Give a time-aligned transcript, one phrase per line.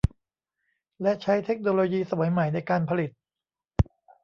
[1.01, 3.11] และใช้เทคโนโลยีสมัยใหม่ในการผลิต